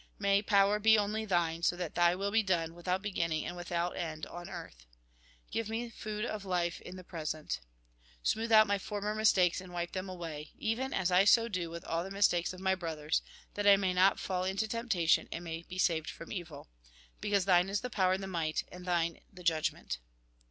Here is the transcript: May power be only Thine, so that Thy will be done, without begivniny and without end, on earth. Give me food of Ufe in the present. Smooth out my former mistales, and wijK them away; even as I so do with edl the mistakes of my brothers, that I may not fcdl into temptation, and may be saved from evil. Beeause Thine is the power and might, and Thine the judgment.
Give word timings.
May 0.17 0.41
power 0.41 0.79
be 0.79 0.97
only 0.97 1.25
Thine, 1.25 1.61
so 1.61 1.75
that 1.75 1.93
Thy 1.93 2.15
will 2.15 2.31
be 2.31 2.41
done, 2.41 2.73
without 2.73 3.03
begivniny 3.03 3.45
and 3.45 3.55
without 3.55 3.95
end, 3.95 4.25
on 4.25 4.49
earth. 4.49 4.87
Give 5.51 5.69
me 5.69 5.91
food 5.91 6.25
of 6.25 6.41
Ufe 6.41 6.81
in 6.81 6.95
the 6.95 7.03
present. 7.03 7.59
Smooth 8.23 8.51
out 8.51 8.65
my 8.65 8.79
former 8.79 9.13
mistales, 9.13 9.61
and 9.61 9.71
wijK 9.71 9.91
them 9.91 10.09
away; 10.09 10.53
even 10.57 10.91
as 10.91 11.11
I 11.11 11.25
so 11.25 11.47
do 11.47 11.69
with 11.69 11.83
edl 11.83 12.03
the 12.03 12.09
mistakes 12.09 12.51
of 12.51 12.59
my 12.59 12.73
brothers, 12.73 13.21
that 13.53 13.67
I 13.67 13.77
may 13.77 13.93
not 13.93 14.17
fcdl 14.17 14.49
into 14.49 14.67
temptation, 14.67 15.27
and 15.31 15.43
may 15.43 15.65
be 15.69 15.77
saved 15.77 16.09
from 16.09 16.31
evil. 16.31 16.67
Beeause 17.21 17.45
Thine 17.45 17.69
is 17.69 17.81
the 17.81 17.91
power 17.91 18.13
and 18.13 18.31
might, 18.31 18.63
and 18.71 18.85
Thine 18.85 19.19
the 19.31 19.43
judgment. 19.43 19.99